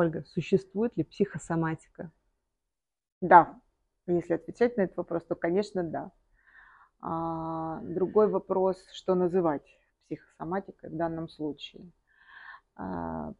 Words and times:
Ольга, 0.00 0.24
существует 0.24 0.96
ли 0.96 1.04
психосоматика? 1.04 2.10
Да. 3.20 3.60
Если 4.06 4.32
отвечать 4.32 4.78
на 4.78 4.82
этот 4.82 4.96
вопрос, 4.96 5.24
то, 5.26 5.34
конечно, 5.34 5.82
да. 5.82 6.10
А, 7.02 7.80
другой 7.82 8.28
вопрос, 8.28 8.82
что 8.92 9.14
называть 9.14 9.66
психосоматикой 10.06 10.88
в 10.88 10.96
данном 10.96 11.28
случае. 11.28 11.92
А, 12.76 13.34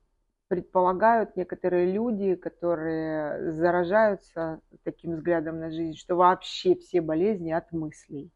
предполагают 0.49 1.35
некоторые 1.35 1.91
люди, 1.91 2.35
которые 2.35 3.53
заражаются 3.53 4.61
таким 4.85 5.13
взглядом 5.13 5.61
на 5.61 5.71
жизнь, 5.71 5.97
что 5.97 6.17
вообще 6.17 6.75
все 6.75 7.01
болезни 7.01 7.53
от 7.53 7.73
мыслей. 7.73 8.31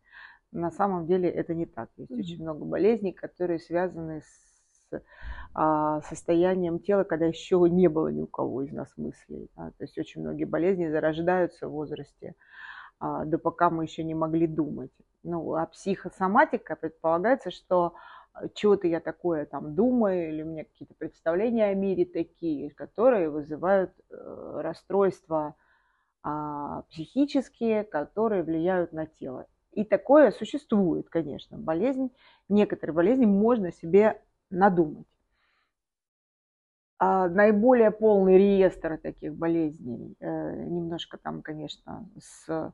На 0.51 0.71
самом 0.71 1.07
деле 1.07 1.29
это 1.29 1.53
не 1.53 1.67
так. 1.67 1.91
Есть 1.99 2.11
mm-hmm. 2.11 2.19
очень 2.19 2.43
много 2.43 2.65
болезней, 2.65 3.13
которые 3.13 3.59
связаны 3.59 4.23
с 4.23 4.54
а, 5.55 6.01
состоянием 6.03 6.79
тела, 6.79 7.05
когда 7.05 7.27
еще 7.27 7.65
не 7.71 7.89
было 7.89 8.09
ни 8.09 8.23
у 8.23 8.27
кого 8.27 8.63
из 8.63 8.73
нас 8.73 8.93
мыслей. 8.97 9.51
Да? 9.57 9.71
То 9.71 9.85
есть 9.85 9.97
очень 9.99 10.21
многие 10.21 10.45
болезни 10.45 10.89
зарождаются 10.89 11.69
в 11.69 11.73
возрасте, 11.73 12.35
а, 12.99 13.25
до 13.25 13.39
пока 13.39 13.71
мы 13.71 13.85
еще 13.85 14.05
не 14.05 14.15
могли 14.15 14.47
думать. 14.47 14.93
Ну, 15.23 15.55
а 15.55 15.67
психосоматика 15.67 16.77
предполагается, 16.77 17.51
что 17.51 17.95
чего-то 18.55 18.87
я 18.89 19.01
такое 19.01 19.47
там 19.47 19.75
думаю, 19.75 20.29
или 20.29 20.43
у 20.43 20.47
меня 20.47 20.65
какие-то 20.65 20.95
представления 20.95 21.67
о 21.67 21.75
мире 21.75 22.05
такие, 22.05 22.71
которые 22.71 23.31
вызывают 23.31 23.93
э, 24.11 24.61
расстройства 24.61 25.55
э, 26.25 26.83
психические, 26.91 27.85
которые 27.85 28.43
влияют 28.43 28.93
на 28.93 29.07
тело. 29.07 29.47
И 29.73 29.85
такое 29.85 30.31
существует, 30.31 31.09
конечно. 31.09 31.59
Болезнь, 31.59 32.11
некоторые 32.49 32.95
болезни 32.95 33.27
можно 33.27 33.73
себе 33.73 34.21
надумать. 34.55 35.07
А 36.99 37.29
наиболее 37.29 37.91
полный 37.91 38.39
реестр 38.39 38.99
таких 38.99 39.35
болезней, 39.35 40.17
э, 40.21 40.65
немножко 40.65 41.19
там, 41.19 41.43
конечно, 41.43 42.09
с 42.19 42.73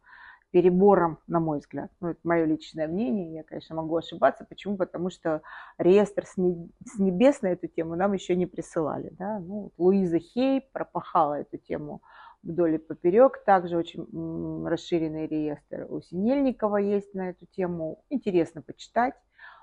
перебором, 0.51 1.19
на 1.27 1.41
мой 1.41 1.59
взгляд. 1.59 1.91
Ну, 2.01 2.09
это 2.09 2.21
мое 2.25 2.45
личное 2.45 2.89
мнение, 2.89 3.35
я, 3.35 3.43
конечно, 3.45 3.77
могу 3.77 3.97
ошибаться. 3.97 4.45
Почему? 4.45 4.77
Потому 4.77 5.11
что 5.11 5.43
реестр 5.79 6.27
с, 6.27 6.37
небес 6.37 7.43
на 7.43 7.49
эту 7.49 7.69
тему 7.69 7.95
нам 7.95 8.13
еще 8.13 8.37
не 8.37 8.47
присылали. 8.47 9.11
Да? 9.19 9.39
Ну, 9.39 9.73
Луиза 9.79 10.19
Хей 10.19 10.61
пропахала 10.73 11.41
эту 11.41 11.57
тему 11.59 12.03
вдоль 12.43 12.75
и 12.75 12.79
поперек. 12.79 13.43
Также 13.45 13.77
очень 13.77 14.67
расширенный 14.67 15.27
реестр 15.27 15.87
у 15.89 16.01
Синельникова 16.01 16.79
есть 16.79 17.15
на 17.15 17.31
эту 17.31 17.47
тему. 17.47 18.05
Интересно 18.11 18.63
почитать. 18.63 19.15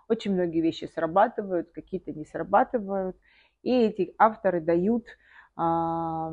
Очень 0.09 0.33
многие 0.33 0.61
вещи 0.61 0.89
срабатывают, 0.93 1.71
какие-то 1.71 2.13
не 2.13 2.25
срабатывают. 2.25 3.17
И 3.63 3.71
эти 3.71 4.13
авторы 4.17 4.61
дают 4.61 5.05
а, 5.55 6.31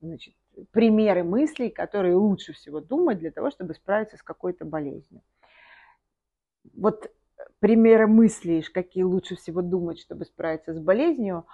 значит, 0.00 0.34
примеры 0.70 1.24
мыслей, 1.24 1.70
которые 1.70 2.14
лучше 2.14 2.52
всего 2.52 2.80
думать 2.80 3.18
для 3.18 3.30
того, 3.30 3.50
чтобы 3.50 3.74
справиться 3.74 4.16
с 4.16 4.22
какой-то 4.22 4.64
болезнью. 4.64 5.22
Вот 6.74 7.10
примеры 7.60 8.06
мыслей, 8.06 8.62
какие 8.62 9.04
лучше 9.04 9.36
всего 9.36 9.62
думать, 9.62 9.98
чтобы 9.98 10.24
справиться 10.24 10.74
с 10.74 10.78
болезнью, 10.78 11.46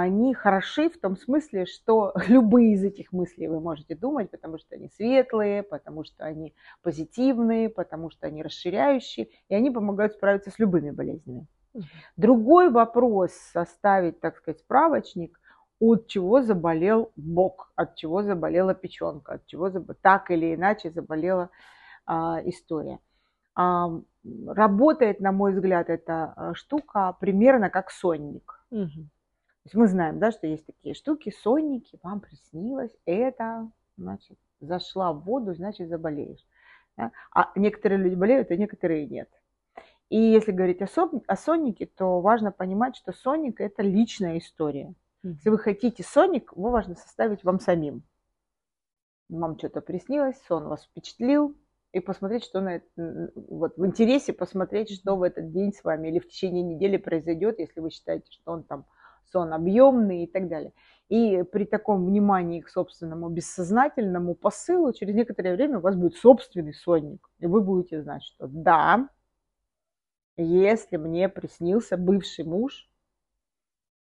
они 0.00 0.34
хороши 0.34 0.88
в 0.88 0.98
том 0.98 1.16
смысле, 1.16 1.66
что 1.66 2.12
любые 2.28 2.74
из 2.74 2.84
этих 2.84 3.12
мыслей 3.12 3.48
вы 3.48 3.60
можете 3.60 3.94
думать, 3.94 4.30
потому 4.30 4.58
что 4.58 4.74
они 4.74 4.88
светлые, 4.96 5.62
потому 5.62 6.04
что 6.04 6.24
они 6.24 6.54
позитивные, 6.82 7.68
потому 7.68 8.10
что 8.10 8.26
они 8.26 8.42
расширяющие, 8.42 9.28
и 9.48 9.54
они 9.54 9.70
помогают 9.70 10.14
справиться 10.14 10.50
с 10.50 10.58
любыми 10.58 10.90
болезнями. 10.90 11.46
Другой 12.16 12.70
вопрос 12.70 13.32
составить, 13.32 14.20
так 14.20 14.36
сказать, 14.38 14.60
справочник– 14.60 15.38
от 15.80 16.06
чего 16.06 16.42
заболел 16.42 17.12
бок, 17.16 17.72
от 17.76 17.96
чего 17.96 18.22
заболела 18.22 18.74
печенка, 18.74 19.34
от 19.34 19.46
чего 19.46 19.70
заб... 19.70 19.90
так 20.00 20.30
или 20.30 20.54
иначе 20.54 20.90
заболела 20.90 21.50
а, 22.06 22.40
история. 22.44 22.98
А, 23.54 23.90
работает, 24.46 25.20
на 25.20 25.32
мой 25.32 25.52
взгляд, 25.52 25.90
эта 25.90 26.32
а, 26.36 26.54
штука 26.54 27.16
примерно 27.20 27.70
как 27.70 27.90
сонник. 27.90 28.64
Угу. 28.70 29.08
То 29.66 29.70
есть 29.70 29.74
мы 29.74 29.88
знаем, 29.88 30.20
да, 30.20 30.30
что 30.30 30.46
есть 30.46 30.64
такие 30.64 30.94
штуки, 30.94 31.34
сонники, 31.42 31.98
вам 32.04 32.20
приснилось, 32.20 32.92
это, 33.04 33.68
значит, 33.96 34.38
зашла 34.60 35.12
в 35.12 35.24
воду, 35.24 35.54
значит, 35.54 35.88
заболеешь. 35.88 36.46
Да? 36.96 37.10
А 37.32 37.50
некоторые 37.56 37.98
люди 37.98 38.14
болеют, 38.14 38.52
а 38.52 38.56
некоторые 38.56 39.08
нет. 39.08 39.28
И 40.08 40.18
если 40.20 40.52
говорить 40.52 40.82
о, 40.82 40.86
сон, 40.86 41.20
о 41.26 41.34
соннике, 41.34 41.86
то 41.86 42.20
важно 42.20 42.52
понимать, 42.52 42.94
что 42.94 43.10
сонник– 43.10 43.60
это 43.60 43.82
личная 43.82 44.38
история. 44.38 44.94
Если 45.24 45.50
вы 45.50 45.58
хотите 45.58 46.04
соник, 46.04 46.52
его 46.52 46.70
важно 46.70 46.94
составить 46.94 47.42
вам 47.42 47.58
самим. 47.58 48.04
Вам 49.28 49.58
что-то 49.58 49.80
приснилось, 49.80 50.40
сон 50.46 50.68
вас 50.68 50.84
впечатлил, 50.84 51.56
и 51.90 51.98
посмотреть, 51.98 52.44
что 52.44 52.60
на 52.60 52.76
это, 52.76 53.32
вот 53.34 53.76
в 53.76 53.84
интересе 53.84 54.32
посмотреть, 54.32 54.92
что 54.92 55.16
в 55.16 55.24
этот 55.24 55.50
день 55.50 55.72
с 55.72 55.82
вами 55.82 56.06
или 56.06 56.20
в 56.20 56.28
течение 56.28 56.62
недели 56.62 56.98
произойдет, 56.98 57.58
если 57.58 57.80
вы 57.80 57.90
считаете, 57.90 58.30
что 58.30 58.52
он 58.52 58.62
там 58.62 58.86
сон 59.30 59.52
объемный 59.52 60.24
и 60.24 60.26
так 60.26 60.48
далее. 60.48 60.72
И 61.08 61.44
при 61.44 61.64
таком 61.64 62.04
внимании 62.04 62.60
к 62.60 62.68
собственному 62.68 63.28
бессознательному 63.28 64.34
посылу 64.34 64.92
через 64.92 65.14
некоторое 65.14 65.54
время 65.54 65.78
у 65.78 65.82
вас 65.82 65.94
будет 65.94 66.16
собственный 66.16 66.74
сонник, 66.74 67.28
и 67.38 67.46
вы 67.46 67.60
будете 67.60 68.02
знать, 68.02 68.24
что 68.24 68.48
да, 68.48 69.08
если 70.36 70.96
мне 70.96 71.28
приснился 71.28 71.96
бывший 71.96 72.44
муж, 72.44 72.90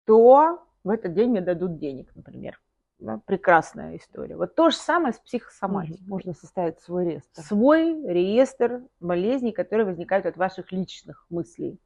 то 0.07 0.63
в 0.85 0.91
этот 0.91 1.15
день 1.15 1.31
мне 1.31 1.41
дадут 1.41 1.79
денег, 1.79 2.15
например. 2.15 2.61
Да, 2.99 3.19
прекрасная 3.25 3.97
история. 3.97 4.37
Вот 4.37 4.55
то 4.55 4.69
же 4.69 4.77
самое 4.77 5.15
с 5.15 5.19
психосоматикой. 5.19 6.07
Можно 6.07 6.35
составить 6.35 6.81
свой 6.81 7.07
реестр. 7.07 7.43
Свой 7.43 8.07
реестр 8.07 8.83
болезней, 9.01 9.53
которые 9.53 9.87
возникают 9.87 10.27
от 10.27 10.37
ваших 10.37 10.71
личных 10.71 11.25
мыслей. 11.31 11.81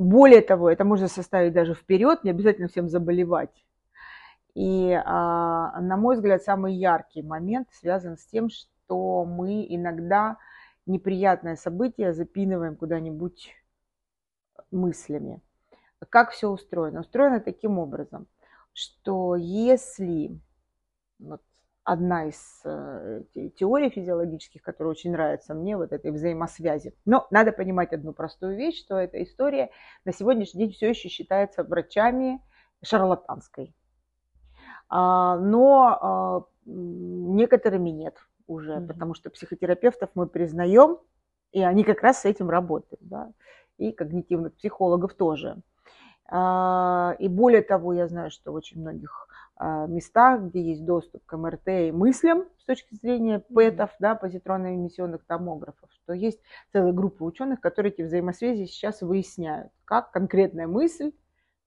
Более 0.00 0.40
того, 0.40 0.70
это 0.70 0.84
можно 0.84 1.08
составить 1.08 1.52
даже 1.52 1.74
вперед, 1.74 2.24
не 2.24 2.30
обязательно 2.30 2.68
всем 2.68 2.88
заболевать. 2.88 3.64
И, 4.54 4.92
а, 5.04 5.80
на 5.80 5.96
мой 5.96 6.16
взгляд, 6.16 6.42
самый 6.42 6.74
яркий 6.74 7.22
момент 7.22 7.68
связан 7.72 8.16
с 8.16 8.24
тем, 8.24 8.48
что 8.48 9.24
мы 9.24 9.66
иногда 9.68 10.38
неприятное 10.86 11.56
событие 11.56 12.12
запинываем 12.12 12.76
куда-нибудь 12.76 13.54
мыслями 14.70 15.40
как 16.08 16.30
все 16.30 16.48
устроено? 16.48 17.00
Устроено 17.00 17.40
таким 17.40 17.78
образом, 17.78 18.26
что 18.72 19.36
если 19.36 20.38
вот 21.18 21.42
одна 21.92 22.28
из 22.28 22.60
э, 22.64 23.22
теорий 23.58 23.90
физиологических, 23.90 24.62
которая 24.62 24.92
очень 24.92 25.10
нравится 25.10 25.54
мне, 25.54 25.76
вот 25.76 25.92
этой 25.92 26.12
взаимосвязи. 26.12 26.94
Но 27.04 27.26
надо 27.32 27.50
понимать 27.50 27.92
одну 27.92 28.12
простую 28.12 28.56
вещь, 28.56 28.78
что 28.78 28.96
эта 28.96 29.20
история 29.24 29.70
на 30.04 30.12
сегодняшний 30.12 30.66
день 30.66 30.72
все 30.72 30.90
еще 30.90 31.08
считается 31.08 31.64
врачами 31.64 32.40
шарлатанской. 32.80 33.74
А, 34.88 35.36
но 35.38 35.98
а, 36.00 36.44
некоторыми 36.64 37.90
нет 37.90 38.18
уже, 38.46 38.74
mm-hmm. 38.74 38.86
потому 38.86 39.14
что 39.14 39.30
психотерапевтов 39.30 40.10
мы 40.14 40.28
признаем, 40.28 40.98
и 41.50 41.60
они 41.60 41.82
как 41.82 42.02
раз 42.02 42.22
с 42.22 42.24
этим 42.24 42.50
работают, 42.50 43.00
да, 43.02 43.32
и 43.78 43.90
когнитивных 43.90 44.54
психологов 44.54 45.14
тоже. 45.14 45.60
А, 46.28 47.16
и 47.18 47.26
более 47.26 47.62
того, 47.62 47.92
я 47.94 48.06
знаю, 48.06 48.30
что 48.30 48.52
очень 48.52 48.80
многих 48.80 49.26
местах, 49.88 50.42
где 50.42 50.62
есть 50.62 50.84
доступ 50.84 51.24
к 51.26 51.36
МРТ 51.36 51.68
и 51.68 51.92
мыслям 51.92 52.44
с 52.58 52.64
точки 52.64 52.94
зрения 52.94 53.40
ПЭТов, 53.40 53.90
да, 53.98 54.14
позитронно-эмиссионных 54.14 55.24
томографов, 55.26 55.90
что 55.92 56.14
есть 56.14 56.40
целая 56.72 56.92
группа 56.92 57.22
ученых, 57.24 57.60
которые 57.60 57.92
эти 57.92 58.02
взаимосвязи 58.02 58.64
сейчас 58.64 59.02
выясняют, 59.02 59.70
как 59.84 60.12
конкретная 60.12 60.66
мысль 60.66 61.12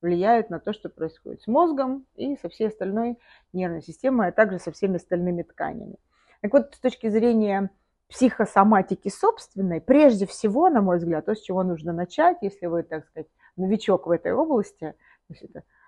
влияет 0.02 0.50
на 0.50 0.60
то, 0.60 0.74
что 0.74 0.90
происходит 0.90 1.42
с 1.42 1.48
мозгом 1.48 2.06
и 2.16 2.36
со 2.38 2.50
всей 2.50 2.68
остальной 2.68 3.20
нервной 3.54 3.82
системой, 3.82 4.30
а 4.30 4.32
также 4.32 4.60
со 4.60 4.72
всеми 4.72 4.96
остальными 4.96 5.44
тканями. 5.44 5.96
Так 6.42 6.52
вот, 6.54 6.74
с 6.74 6.80
точки 6.80 7.10
зрения 7.10 7.70
психосоматики 8.10 9.10
собственной, 9.10 9.82
прежде 9.82 10.26
всего, 10.26 10.70
на 10.70 10.82
мой 10.82 10.98
взгляд, 10.98 11.26
то, 11.26 11.36
с 11.36 11.42
чего 11.42 11.64
нужно 11.64 11.94
начать, 11.94 12.38
если 12.42 12.66
вы, 12.66 12.84
так 12.84 13.06
сказать, 13.06 13.28
новичок 13.56 14.08
в 14.08 14.12
этой 14.12 14.34
области, 14.34 14.94
это 15.30 15.60
а, 15.60 15.83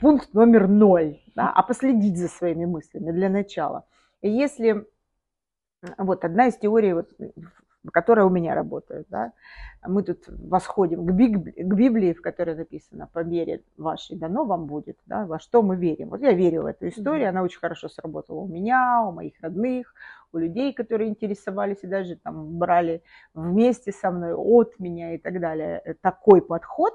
пункт 0.00 0.34
номер 0.34 0.68
ноль, 0.68 1.20
да, 1.34 1.50
а 1.54 1.62
последить 1.62 2.16
за 2.16 2.28
своими 2.28 2.64
мыслями 2.64 3.10
для 3.12 3.28
начала. 3.28 3.86
И 4.20 4.30
если 4.30 4.86
вот 5.98 6.24
одна 6.24 6.46
из 6.46 6.56
теорий, 6.56 6.94
вот, 6.94 7.10
которая 7.92 8.26
у 8.26 8.30
меня 8.30 8.54
работает, 8.54 9.06
да, 9.10 9.32
мы 9.86 10.02
тут 10.02 10.24
восходим 10.28 11.06
к, 11.06 11.10
Библии, 11.10 11.52
к 11.52 11.74
Библии, 11.74 12.14
в 12.14 12.22
которой 12.22 12.56
написано 12.56 13.08
«по 13.12 13.22
вере 13.22 13.62
вашей 13.76 14.16
дано 14.16 14.44
вам 14.44 14.66
будет», 14.66 14.98
да, 15.06 15.26
во 15.26 15.38
что 15.38 15.62
мы 15.62 15.76
верим. 15.76 16.10
Вот 16.10 16.22
я 16.22 16.32
верю 16.32 16.62
в 16.62 16.66
эту 16.66 16.88
историю, 16.88 17.26
mm-hmm. 17.26 17.30
она 17.30 17.42
очень 17.42 17.60
хорошо 17.60 17.88
сработала 17.88 18.40
у 18.40 18.48
меня, 18.48 19.04
у 19.06 19.12
моих 19.12 19.34
родных, 19.42 19.94
у 20.32 20.38
людей, 20.38 20.72
которые 20.72 21.10
интересовались 21.10 21.82
и 21.82 21.86
даже 21.86 22.16
там 22.16 22.58
брали 22.58 23.02
вместе 23.34 23.92
со 23.92 24.10
мной 24.10 24.34
от 24.34 24.78
меня 24.78 25.14
и 25.14 25.18
так 25.18 25.40
далее. 25.40 25.96
Такой 26.00 26.40
подход 26.40 26.94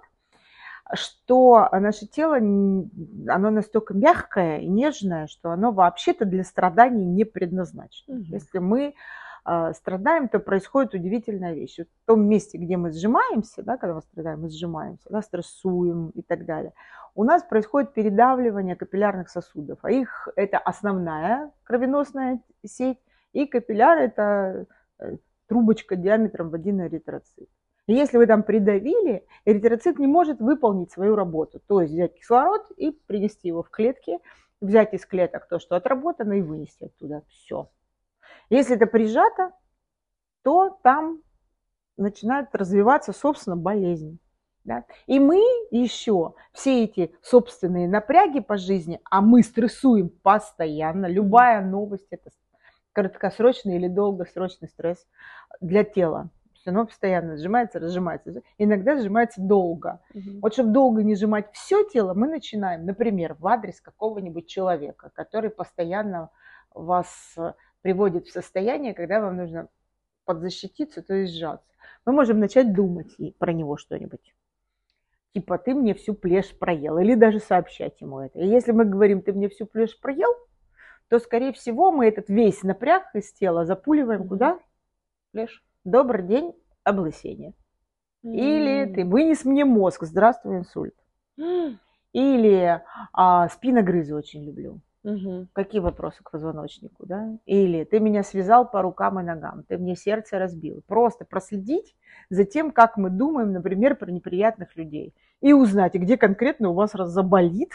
что 0.94 1.70
наше 1.72 2.08
тело, 2.08 2.36
оно 2.36 3.50
настолько 3.52 3.94
мягкое 3.94 4.60
и 4.60 4.68
нежное, 4.68 5.28
что 5.28 5.52
оно 5.52 5.72
вообще-то 5.72 6.26
для 6.26 6.44
страданий 6.44 7.06
не 7.06 7.26
предназначено. 7.26 8.16
Угу. 8.16 8.26
Если 8.26 8.58
мы 8.58 8.96
э, 9.46 9.74
страдаем, 9.74 10.28
то 10.30 10.40
происходит 10.40 10.96
удивительная 10.96 11.54
вещь. 11.54 11.78
Вот 11.78 11.88
в 11.88 12.06
том 12.08 12.28
месте, 12.28 12.58
где 12.58 12.76
мы 12.78 12.92
сжимаемся, 12.92 13.62
да, 13.62 13.78
когда 13.78 13.96
мы 13.96 14.02
страдаем, 14.02 14.42
мы 14.42 14.50
сжимаемся, 14.50 15.10
да, 15.10 15.22
стрессуем 15.22 16.10
и 16.10 16.22
так 16.22 16.46
далее, 16.46 16.74
у 17.16 17.24
нас 17.24 17.44
происходит 17.44 17.94
передавливание 17.94 18.76
капиллярных 18.76 19.30
сосудов. 19.30 19.80
А 19.84 19.92
их 19.92 20.28
это 20.36 20.58
основная 20.58 21.52
кровеносная 21.64 22.42
сеть, 22.66 23.00
и 23.34 23.46
капилляр 23.46 24.00
это 24.00 24.66
э, 25.00 25.18
трубочка 25.48 25.96
диаметром 25.96 26.50
в 26.50 26.56
один 26.56 26.82
эритроцит. 26.82 27.50
Если 27.94 28.18
вы 28.18 28.28
там 28.28 28.44
придавили, 28.44 29.26
эритроцит 29.46 29.98
не 29.98 30.06
может 30.06 30.40
выполнить 30.40 30.92
свою 30.92 31.16
работу. 31.16 31.60
То 31.68 31.82
есть 31.82 31.92
взять 31.92 32.14
кислород 32.14 32.70
и 32.78 32.92
принести 32.92 33.48
его 33.48 33.64
в 33.64 33.72
клетки, 33.72 34.20
взять 34.62 34.94
из 34.94 35.08
клеток 35.08 35.48
то, 35.48 35.58
что 35.58 35.76
отработано, 35.76 36.34
и 36.34 36.42
вынести 36.42 36.84
оттуда. 36.84 37.24
Все. 37.30 37.68
Если 38.52 38.76
это 38.76 38.86
прижато, 38.86 39.54
то 40.44 40.78
там 40.84 41.24
начинает 41.98 42.54
развиваться, 42.54 43.12
собственно, 43.12 43.58
болезнь. 43.58 44.20
Да? 44.66 44.86
И 45.08 45.20
мы 45.20 45.42
еще 45.72 46.36
все 46.54 46.84
эти 46.84 47.16
собственные 47.24 47.88
напряги 47.88 48.40
по 48.40 48.58
жизни, 48.58 49.02
а 49.10 49.22
мы 49.22 49.42
стрессуем 49.42 50.10
постоянно, 50.10 51.08
любая 51.08 51.66
новость 51.66 52.08
это 52.12 52.30
краткосрочный 52.92 53.78
или 53.78 53.88
долгосрочный 53.88 54.68
стресс 54.68 55.08
для 55.60 55.84
тела 55.84 56.30
оно 56.70 56.86
постоянно 56.86 57.38
сжимается, 57.38 57.80
разжимается. 57.80 58.42
Иногда 58.58 58.98
сжимается 58.98 59.42
долго. 59.42 60.02
Угу. 60.14 60.40
Вот 60.42 60.54
чтобы 60.54 60.72
долго 60.72 61.04
не 61.04 61.16
сжимать 61.16 61.52
все 61.54 61.84
тело, 61.84 62.14
мы 62.14 62.28
начинаем, 62.28 62.86
например, 62.86 63.36
в 63.40 63.48
адрес 63.48 63.82
какого-нибудь 63.82 64.48
человека, 64.48 65.12
который 65.14 65.50
постоянно 65.50 66.30
вас 66.74 67.34
э, 67.38 67.54
приводит 67.82 68.28
в 68.28 68.32
состояние, 68.32 68.94
когда 68.94 69.22
вам 69.22 69.38
нужно 69.38 69.68
подзащититься, 70.26 71.02
то 71.02 71.14
есть 71.14 71.34
сжаться. 71.34 71.68
Мы 72.06 72.14
можем 72.14 72.40
начать 72.40 72.74
думать 72.74 73.16
про 73.38 73.52
него 73.54 73.78
что-нибудь. 73.78 74.34
Типа, 75.34 75.58
ты 75.58 75.74
мне 75.74 75.94
всю 75.94 76.14
плешь 76.14 76.58
проел. 76.58 76.98
Или 76.98 77.16
даже 77.16 77.40
сообщать 77.40 78.02
ему 78.02 78.20
это. 78.20 78.40
И 78.40 78.48
если 78.48 78.72
мы 78.72 78.86
говорим, 78.86 79.22
ты 79.22 79.34
мне 79.34 79.48
всю 79.50 79.66
плешь 79.66 80.00
проел, 80.00 80.34
то, 81.08 81.20
скорее 81.20 81.54
всего, 81.54 81.92
мы 81.92 82.08
этот 82.08 82.30
весь 82.30 82.64
напряг 82.64 83.14
из 83.14 83.32
тела 83.34 83.66
запуливаем 83.66 84.28
куда? 84.28 84.60
Плешь 85.32 85.64
добрый 85.84 86.26
день, 86.26 86.54
облысение. 86.84 87.54
Или 88.24 88.92
ты 88.94 89.06
вынес 89.06 89.46
мне 89.46 89.66
мозг, 89.66 90.04
здравствуй, 90.04 90.58
инсульт. 90.58 90.96
Или 92.12 92.82
а, 93.14 93.48
спиногрызы 93.50 94.16
очень 94.16 94.44
люблю. 94.44 94.82
Угу. 95.04 95.48
Какие 95.54 95.80
вопросы 95.80 96.22
к 96.24 96.32
позвоночнику, 96.32 97.06
да? 97.06 97.38
Или 97.46 97.86
ты 97.86 98.00
меня 98.00 98.24
связал 98.24 98.70
по 98.70 98.82
рукам 98.82 99.20
и 99.20 99.24
ногам, 99.24 99.64
ты 99.64 99.78
мне 99.78 99.96
сердце 99.96 100.40
разбил. 100.40 100.84
Просто 100.88 101.24
проследить 101.24 101.96
за 102.30 102.44
тем, 102.44 102.72
как 102.72 102.98
мы 102.98 103.10
думаем, 103.10 103.54
например, 103.54 103.96
про 103.96 104.12
неприятных 104.12 104.76
людей. 104.76 105.14
И 105.40 105.54
узнать, 105.54 105.94
где 105.94 106.18
конкретно 106.18 106.70
у 106.70 106.74
вас 106.74 106.96
раз 106.96 107.12
заболит. 107.12 107.72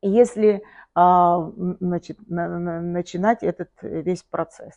Если 0.00 0.62
а, 0.94 1.52
значит, 1.80 2.18
на, 2.26 2.58
на, 2.58 2.80
начинать 2.80 3.42
этот 3.42 3.68
весь 3.82 4.22
процесс. 4.22 4.74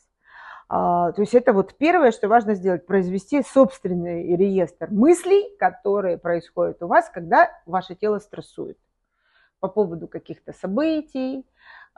А, 0.71 1.11
то 1.13 1.21
есть 1.21 1.33
это 1.33 1.51
вот 1.51 1.75
первое, 1.77 2.11
что 2.11 2.27
важно 2.27 2.53
сделать, 2.53 2.85
произвести 2.85 3.41
собственный 3.41 4.35
реестр 4.35 4.87
мыслей, 4.91 5.57
которые 5.57 6.19
происходят 6.19 6.83
у 6.83 6.87
вас, 6.87 7.09
когда 7.09 7.49
ваше 7.65 7.95
тело 7.95 8.19
стрессует. 8.19 8.77
По 9.59 9.67
поводу 9.67 10.07
каких-то 10.07 10.53
событий, 10.53 11.43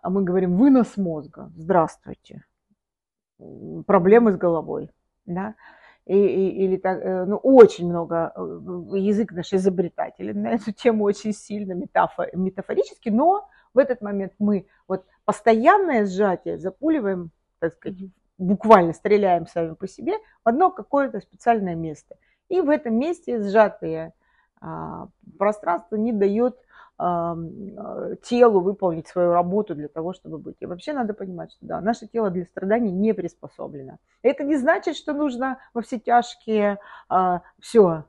а 0.01 0.09
мы 0.09 0.23
говорим 0.23 0.57
вынос 0.57 0.95
мозга. 0.95 1.51
Здравствуйте. 1.56 2.45
Проблемы 3.85 4.31
с 4.31 4.38
головой. 4.38 4.89
Да? 5.25 5.56
И, 6.06 6.15
и, 6.15 6.65
или 6.65 6.77
так, 6.77 7.00
э, 7.03 7.25
ну, 7.25 7.35
очень 7.38 7.89
много, 7.89 8.31
э, 8.35 8.97
язык 8.97 9.33
наш 9.33 9.53
изобретателен 9.53 10.41
на 10.41 10.47
эту 10.53 10.71
тему 10.71 11.03
очень 11.03 11.33
сильно 11.33 11.73
метафор, 11.73 12.29
метафорически, 12.33 13.09
но 13.09 13.47
в 13.73 13.77
этот 13.77 14.01
момент 14.01 14.33
мы 14.39 14.65
вот 14.88 15.06
постоянное 15.25 16.06
сжатие 16.06 16.57
запуливаем, 16.57 17.29
так 17.59 17.73
сказать, 17.73 18.00
буквально 18.41 18.93
стреляем 18.93 19.47
сами 19.47 19.75
по 19.75 19.88
себе 19.88 20.13
в 20.43 20.49
одно 20.49 20.71
какое-то 20.71 21.19
специальное 21.21 21.75
место. 21.75 22.15
И 22.49 22.59
в 22.59 22.69
этом 22.69 22.95
месте 22.95 23.41
сжатое 23.41 24.13
а, 24.59 25.07
пространство 25.38 25.95
не 25.95 26.11
дает 26.11 26.57
а, 26.97 27.38
телу 28.23 28.59
выполнить 28.61 29.07
свою 29.07 29.31
работу 29.31 29.75
для 29.75 29.88
того, 29.88 30.13
чтобы 30.13 30.39
быть. 30.39 30.57
И 30.59 30.65
вообще 30.65 30.93
надо 30.93 31.13
понимать, 31.13 31.51
что 31.51 31.65
да, 31.65 31.81
наше 31.81 32.07
тело 32.07 32.29
для 32.29 32.45
страданий 32.45 32.91
не 32.91 33.13
приспособлено. 33.13 33.99
Это 34.23 34.44
не 34.44 34.57
значит, 34.57 34.95
что 34.95 35.13
нужно 35.13 35.59
во 35.73 35.81
все 35.81 35.99
тяжкие 35.99 36.79
а, 37.09 37.44
все, 37.59 38.05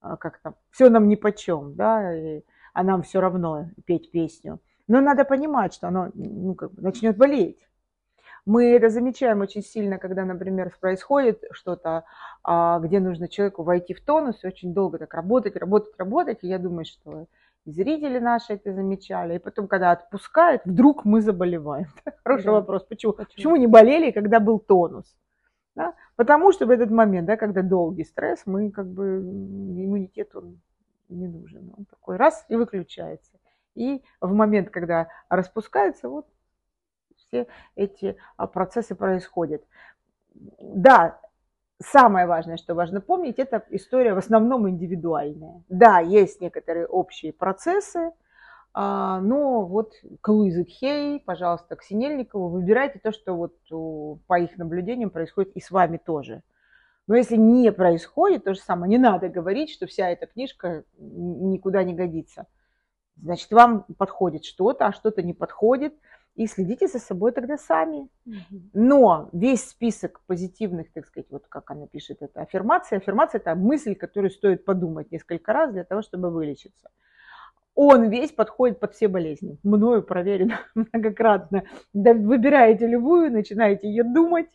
а, 0.00 0.16
как 0.16 0.38
там, 0.38 0.54
все 0.70 0.88
нам 0.88 1.06
ни 1.06 1.16
почем, 1.16 1.74
да, 1.74 2.16
и, 2.16 2.42
а 2.72 2.82
нам 2.82 3.02
все 3.02 3.20
равно 3.20 3.66
петь 3.84 4.10
песню. 4.10 4.58
Но 4.88 5.00
надо 5.00 5.24
понимать, 5.24 5.74
что 5.74 5.88
оно 5.88 6.10
ну, 6.14 6.54
как 6.54 6.72
бы 6.72 6.82
начнет 6.82 7.16
болеть. 7.16 7.58
Мы 8.46 8.76
это 8.76 8.88
замечаем 8.88 9.40
очень 9.40 9.62
сильно, 9.62 9.98
когда, 9.98 10.24
например, 10.24 10.72
происходит 10.80 11.42
что-то, 11.50 12.04
а, 12.44 12.78
где 12.78 13.00
нужно 13.00 13.28
человеку 13.28 13.64
войти 13.64 13.92
в 13.92 14.00
тонус 14.04 14.44
и 14.44 14.46
очень 14.46 14.72
долго 14.72 14.98
так 14.98 15.12
работать, 15.14 15.56
работать, 15.56 15.94
работать. 15.98 16.38
И 16.42 16.48
я 16.48 16.58
думаю, 16.58 16.84
что 16.84 17.26
зрители 17.64 18.20
наши 18.20 18.54
это 18.54 18.72
замечали. 18.72 19.34
И 19.34 19.38
потом, 19.40 19.66
когда 19.66 19.90
отпускают, 19.90 20.62
вдруг 20.64 21.04
мы 21.04 21.20
заболеваем. 21.20 21.88
Хороший 22.24 22.46
да. 22.46 22.52
вопрос. 22.52 22.84
Почему? 22.84 23.12
Почему? 23.12 23.34
Почему 23.34 23.56
не 23.56 23.66
болели, 23.66 24.12
когда 24.12 24.38
был 24.38 24.60
тонус? 24.60 25.16
Да? 25.74 25.94
Потому 26.14 26.52
что 26.52 26.66
в 26.66 26.70
этот 26.70 26.90
момент, 26.90 27.26
да, 27.26 27.36
когда 27.36 27.62
долгий 27.62 28.04
стресс, 28.04 28.42
мы 28.46 28.70
как 28.70 28.86
бы 28.86 29.18
иммунитет 29.18 30.34
он 30.36 30.60
не 31.08 31.26
нужен. 31.26 31.72
Он 31.76 31.84
такой 31.84 32.16
раз 32.16 32.44
и 32.48 32.54
выключается. 32.54 33.32
И 33.74 34.02
в 34.20 34.32
момент, 34.32 34.70
когда 34.70 35.08
распускается, 35.28 36.08
вот 36.08 36.26
все 37.28 37.46
эти 37.74 38.16
а, 38.36 38.46
процессы 38.46 38.94
происходят. 38.94 39.62
Да, 40.34 41.20
самое 41.82 42.26
важное, 42.26 42.56
что 42.56 42.74
важно 42.74 43.00
помнить, 43.00 43.38
это 43.38 43.64
история 43.70 44.14
в 44.14 44.18
основном 44.18 44.68
индивидуальная. 44.68 45.62
Да, 45.68 46.00
есть 46.00 46.40
некоторые 46.40 46.86
общие 46.86 47.32
процессы, 47.32 48.12
а, 48.72 49.20
но 49.20 49.64
вот 49.64 49.94
к 50.20 50.28
Луизе 50.28 50.64
Хей, 50.64 51.20
пожалуйста, 51.20 51.76
к 51.76 51.82
Синельникову, 51.82 52.48
выбирайте 52.48 52.98
то, 52.98 53.12
что 53.12 53.34
вот 53.34 53.54
по 54.26 54.38
их 54.38 54.56
наблюдениям 54.58 55.10
происходит 55.10 55.52
и 55.52 55.60
с 55.60 55.70
вами 55.70 55.96
тоже. 55.96 56.42
Но 57.08 57.14
если 57.14 57.36
не 57.36 57.70
происходит 57.70 58.44
то 58.44 58.54
же 58.54 58.60
самое, 58.60 58.90
не 58.90 58.98
надо 58.98 59.28
говорить, 59.28 59.70
что 59.70 59.86
вся 59.86 60.10
эта 60.10 60.26
книжка 60.26 60.84
никуда 60.98 61.84
не 61.84 61.94
годится. 61.94 62.46
Значит, 63.16 63.50
вам 63.52 63.84
подходит 63.96 64.44
что-то, 64.44 64.86
а 64.86 64.92
что-то 64.92 65.22
не 65.22 65.32
подходит– 65.32 65.94
и 66.36 66.46
следите 66.46 66.86
за 66.86 66.98
собой 66.98 67.32
тогда 67.32 67.56
сами. 67.56 68.08
Но 68.74 69.30
весь 69.32 69.68
список 69.68 70.20
позитивных, 70.26 70.92
так 70.92 71.06
сказать, 71.06 71.26
вот 71.30 71.46
как 71.48 71.70
она 71.70 71.86
пишет, 71.86 72.18
это 72.20 72.42
аффирмация. 72.42 72.98
Аффирмация– 72.98 73.38
это 73.40 73.54
мысль, 73.54 73.94
которую 73.94 74.30
стоит 74.30 74.64
подумать 74.64 75.10
несколько 75.10 75.52
раз 75.52 75.72
для 75.72 75.84
того, 75.84 76.02
чтобы 76.02 76.30
вылечиться. 76.30 76.90
Он 77.74 78.08
весь 78.08 78.32
подходит 78.32 78.80
под 78.80 78.94
все 78.94 79.08
болезни. 79.08 79.58
Мною 79.62 80.02
проверено 80.02 80.60
многократно. 80.74 81.64
Выбираете 81.92 82.86
любую, 82.86 83.32
начинаете 83.32 83.88
ее 83.88 84.04
думать, 84.04 84.48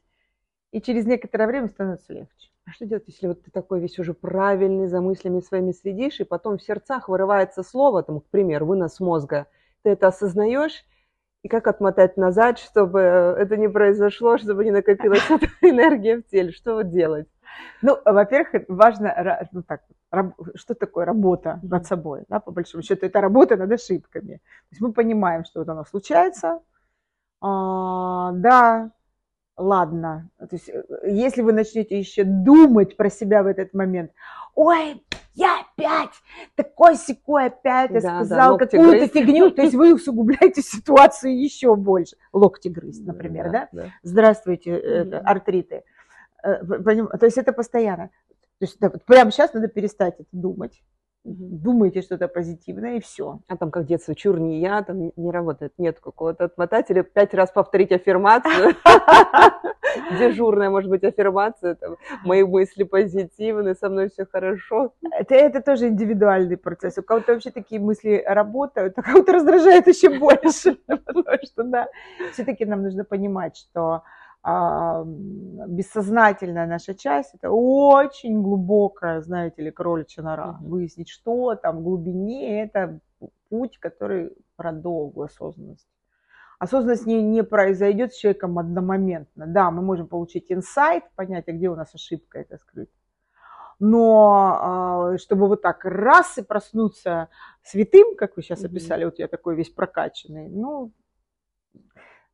и 0.71 0.81
через 0.81 1.05
некоторое 1.05 1.47
время 1.47 1.67
становится 1.67 2.13
легче. 2.13 2.49
А 2.65 2.71
что 2.71 2.85
делать, 2.85 3.03
если 3.07 3.27
вот 3.27 3.43
ты 3.43 3.49
такой 3.49 3.79
весь 3.79 3.97
уже 3.97 4.13
правильный, 4.13 4.87
за 4.87 5.01
мыслями 5.01 5.39
своими 5.39 5.71
следишь, 5.71 6.19
и 6.19 6.25
потом 6.25 6.57
в 6.57 6.63
сердцах 6.63 7.09
вырывается 7.09 7.63
слово, 7.63 8.03
там, 8.03 8.21
к 8.21 8.29
примеру, 8.29 8.67
вынос 8.67 8.99
мозга, 8.99 9.47
ты 9.81 9.89
это 9.89 10.07
осознаешь, 10.07 10.85
и 11.43 11.47
как 11.47 11.67
отмотать 11.67 12.17
назад, 12.17 12.59
чтобы 12.59 12.99
это 12.99 13.57
не 13.57 13.67
произошло, 13.67 14.37
чтобы 14.37 14.63
не 14.63 14.71
накопилась 14.71 15.29
эта 15.29 15.47
энергия 15.61 16.17
в 16.17 16.23
теле? 16.23 16.51
Что 16.51 16.75
вот 16.75 16.89
делать? 16.89 17.27
Ну, 17.81 17.97
во-первых, 18.05 18.63
важно, 18.67 19.47
ну 19.51 19.63
так, 19.63 19.81
что 20.55 20.75
такое 20.75 21.05
работа 21.05 21.59
над 21.63 21.85
собой, 21.85 22.23
да, 22.29 22.39
по 22.39 22.51
большому 22.51 22.83
счету, 22.83 23.05
это 23.05 23.21
работа 23.21 23.57
над 23.57 23.71
ошибками. 23.71 24.35
То 24.35 24.67
есть 24.71 24.81
мы 24.81 24.93
понимаем, 24.93 25.43
что 25.45 25.59
вот 25.59 25.69
оно 25.69 25.83
случается, 25.85 26.61
а, 27.41 28.31
да, 28.33 28.91
ладно. 29.57 30.29
То 30.37 30.47
есть 30.51 30.69
э, 30.69 30.83
если 31.07 31.41
вы 31.41 31.53
начнете 31.53 31.97
еще 31.97 32.23
думать 32.23 32.97
про 32.97 33.09
себя 33.09 33.43
в 33.43 33.47
этот 33.47 33.73
момент, 33.73 34.11
ой, 34.55 35.03
я 35.33 35.61
опять 35.61 36.11
такой 36.55 36.95
секой 36.95 37.47
опять 37.47 37.91
да, 37.93 37.99
сказал 37.99 38.57
да, 38.57 38.65
какую-то 38.65 39.07
фигню, 39.07 39.51
то 39.51 39.61
есть 39.61 39.75
вы 39.75 39.93
усугубляете 39.93 40.61
ситуацию 40.61 41.39
еще 41.39 41.75
больше. 41.75 42.17
Локти 42.33 42.67
грызть, 42.67 43.05
например, 43.05 43.51
да? 43.51 43.69
да? 43.71 43.83
да. 43.83 43.89
Здравствуйте, 44.03 44.71
это, 44.71 45.19
артриты. 45.19 45.83
Э, 46.43 46.57
то 46.63 47.25
есть 47.25 47.37
это 47.37 47.53
постоянно. 47.53 48.09
То 48.59 48.65
есть 48.65 48.77
да, 48.79 48.89
прямо 48.89 49.31
сейчас 49.31 49.53
надо 49.53 49.67
перестать 49.67 50.15
это 50.19 50.29
думать 50.31 50.81
думаете 51.23 52.01
что-то 52.01 52.27
позитивное, 52.27 52.97
и 52.97 53.01
все. 53.01 53.39
А 53.47 53.57
там 53.57 53.71
как 53.71 53.85
детство, 53.85 54.15
чур 54.15 54.39
не 54.39 54.59
я, 54.59 54.81
там 54.81 55.11
не 55.15 55.31
работает. 55.31 55.73
Нет 55.77 55.99
какого-то 55.99 56.45
отмотателя. 56.45 57.03
Пять 57.03 57.33
раз 57.33 57.51
повторить 57.51 57.91
аффирмацию. 57.91 58.75
Дежурная, 60.19 60.69
может 60.69 60.89
быть, 60.89 61.03
аффирмация. 61.03 61.77
Мои 62.23 62.43
мысли 62.43 62.83
позитивны, 62.83 63.75
со 63.75 63.89
мной 63.89 64.09
все 64.09 64.25
хорошо. 64.25 64.93
Это, 65.11 65.35
это 65.35 65.61
тоже 65.61 65.87
индивидуальный 65.87 66.57
процесс. 66.57 66.97
У 66.97 67.03
кого-то 67.03 67.33
вообще 67.33 67.51
такие 67.51 67.79
мысли 67.79 68.23
работают, 68.25 68.97
а 68.97 69.01
кого-то 69.01 69.33
раздражает 69.33 69.87
еще 69.87 70.17
больше. 70.17 70.77
Потому 70.87 71.37
что, 71.43 71.63
да, 71.63 71.87
все-таки 72.33 72.65
нам 72.65 72.83
нужно 72.83 73.03
понимать, 73.03 73.57
что 73.57 74.03
бессознательная 74.43 76.65
наша 76.65 76.95
часть, 76.95 77.35
это 77.35 77.51
очень 77.51 78.41
глубокая, 78.41 79.21
знаете 79.21 79.61
ли, 79.61 79.71
кроличья 79.71 80.23
нора. 80.23 80.57
Mm-hmm. 80.59 80.67
Выяснить, 80.67 81.09
что 81.09 81.55
там 81.55 81.77
в 81.77 81.83
глубине, 81.83 82.63
это 82.63 82.99
путь, 83.49 83.77
который 83.77 84.31
про 84.55 84.71
долгую 84.71 85.25
осознанность. 85.25 85.87
Осознанность 86.57 87.05
не, 87.05 87.21
не 87.21 87.43
произойдет 87.43 88.13
с 88.13 88.17
человеком 88.17 88.57
одномоментно. 88.57 89.45
Да, 89.45 89.69
мы 89.69 89.81
можем 89.81 90.07
получить 90.07 90.51
инсайт, 90.51 91.03
понять, 91.15 91.47
а 91.47 91.51
где 91.51 91.69
у 91.69 91.75
нас 91.75 91.93
ошибка 91.93 92.39
это 92.39 92.57
скрыта. 92.57 92.91
Но 93.79 94.57
а, 94.59 95.17
чтобы 95.17 95.47
вот 95.47 95.61
так 95.61 95.85
раз 95.85 96.37
и 96.37 96.43
проснуться 96.43 97.29
святым, 97.63 98.15
как 98.15 98.37
вы 98.37 98.43
сейчас 98.43 98.63
mm-hmm. 98.63 98.67
описали, 98.67 99.05
вот 99.05 99.19
я 99.19 99.27
такой 99.27 99.55
весь 99.55 99.69
прокачанный, 99.69 100.49
ну, 100.49 100.91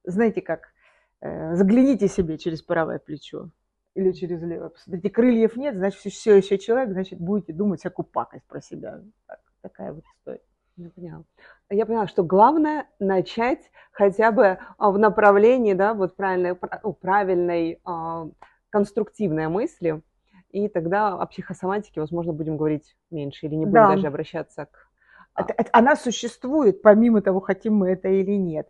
знаете 0.03 0.41
как, 0.41 0.73
загляните 1.21 2.07
себе 2.07 2.37
через 2.37 2.61
правое 2.61 2.99
плечо 2.99 3.49
или 3.97 4.11
через 4.11 4.41
левое. 4.43 4.69
Посмотрите, 4.69 5.09
крыльев 5.09 5.55
нет, 5.55 5.75
значит, 5.75 5.99
все 5.99 6.35
еще 6.35 6.59
человек, 6.59 6.91
значит, 6.91 7.19
будете 7.19 7.51
думать 7.51 7.79
всякую 7.79 8.05
пакость 8.05 8.45
про 8.45 8.61
себя. 8.61 9.01
Так, 9.25 9.39
такая 9.61 9.93
вот 9.93 10.03
история. 10.15 10.41
Я 10.77 10.89
поняла. 10.91 11.23
Я 11.71 11.85
поняла, 11.87 12.07
что 12.07 12.23
главное 12.23 12.85
начать 12.99 13.71
хотя 13.91 14.31
бы 14.31 14.59
а, 14.77 14.91
в 14.91 14.99
направлении, 14.99 15.73
да, 15.73 15.95
вот 15.95 16.15
правильной, 16.15 16.55
правильной 17.01 17.79
а, 17.83 18.27
конструктивной 18.69 19.47
мысли, 19.47 20.03
и 20.51 20.67
тогда 20.69 21.09
о 21.09 21.25
психосоматике, 21.25 21.99
возможно, 21.99 22.33
будем 22.33 22.57
говорить 22.57 22.95
меньше 23.09 23.47
или 23.47 23.55
не 23.55 23.65
будем 23.65 23.73
да. 23.73 23.95
даже 23.95 24.07
обращаться 24.07 24.65
к... 24.65 24.87
Это, 25.35 25.65
она 25.71 25.95
существует, 25.95 26.83
помимо 26.83 27.21
того, 27.21 27.39
хотим 27.39 27.75
мы 27.75 27.89
это 27.89 28.07
или 28.07 28.37
нет. 28.37 28.69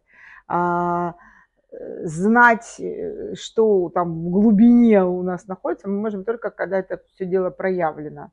Знать, 2.03 2.79
э, 2.79 3.35
что 3.35 3.89
там 3.89 4.13
в 4.25 4.29
глубине 4.29 5.03
у 5.03 5.21
нас 5.21 5.47
находится, 5.47 5.89
мы 5.89 5.99
можем 5.99 6.23
только, 6.23 6.49
когда 6.49 6.77
это 6.79 7.01
все 7.13 7.25
дело 7.25 7.49
проявлено. 7.49 8.31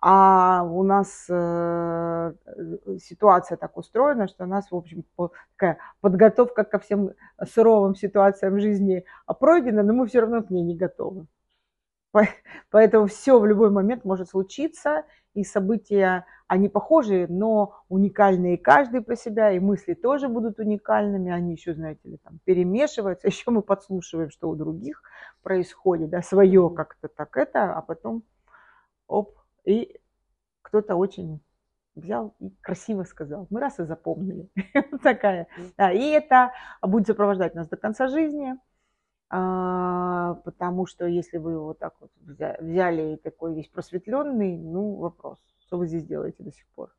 А 0.00 0.62
у 0.62 0.84
нас 0.84 1.26
э, 1.28 2.32
ситуация 3.00 3.56
так 3.56 3.76
устроена, 3.76 4.28
что 4.28 4.44
у 4.44 4.46
нас, 4.46 4.70
в 4.70 4.76
общем, 4.76 5.04
такая 5.56 5.78
подготовка 6.00 6.62
ко 6.62 6.78
всем 6.78 7.10
суровым 7.52 7.96
ситуациям 7.96 8.60
жизни 8.60 9.04
пройдена, 9.40 9.82
но 9.82 9.92
мы 9.92 10.06
все 10.06 10.20
равно 10.20 10.42
к 10.42 10.50
ней 10.50 10.62
не 10.62 10.76
готовы. 10.76 11.26
Поэтому 12.70 13.06
все 13.06 13.38
в 13.38 13.46
любой 13.46 13.70
момент 13.70 14.04
может 14.04 14.30
случиться, 14.30 15.04
и 15.34 15.44
события, 15.44 16.24
они 16.46 16.68
похожие, 16.68 17.26
но 17.28 17.84
уникальные 17.88 18.58
каждый 18.58 19.02
по 19.02 19.14
себя, 19.14 19.52
и 19.52 19.58
мысли 19.58 19.94
тоже 19.94 20.28
будут 20.28 20.58
уникальными, 20.58 21.30
они 21.30 21.52
еще, 21.52 21.74
знаете 21.74 22.08
ли, 22.08 22.16
там 22.18 22.40
перемешиваются, 22.44 23.26
еще 23.28 23.50
мы 23.50 23.62
подслушиваем, 23.62 24.30
что 24.30 24.48
у 24.48 24.56
других 24.56 25.02
происходит, 25.42 26.10
да, 26.10 26.22
свое 26.22 26.70
как-то 26.74 27.08
так 27.08 27.36
это, 27.36 27.72
а 27.74 27.82
потом 27.82 28.22
оп, 29.06 29.36
и 29.64 30.00
кто-то 30.62 30.96
очень 30.96 31.40
взял 31.94 32.34
и 32.38 32.50
красиво 32.60 33.02
сказал. 33.04 33.46
Мы 33.50 33.60
раз 33.60 33.80
и 33.80 33.84
запомнили. 33.84 34.48
Такая. 35.02 35.48
Да, 35.76 35.90
и 35.90 36.10
это 36.10 36.52
будет 36.82 37.06
сопровождать 37.06 37.54
нас 37.54 37.68
до 37.68 37.76
конца 37.76 38.08
жизни. 38.08 38.54
А, 39.30 40.34
потому 40.44 40.86
что 40.86 41.06
если 41.06 41.36
вы 41.38 41.58
вот 41.60 41.78
так 41.78 41.94
вот 42.00 42.10
взяли 42.20 43.16
такой 43.16 43.54
весь 43.54 43.68
просветленный, 43.68 44.56
ну, 44.56 44.96
вопрос, 44.96 45.38
что 45.60 45.76
вы 45.78 45.86
здесь 45.86 46.04
делаете 46.04 46.42
до 46.42 46.52
сих 46.52 46.66
пор? 46.68 46.90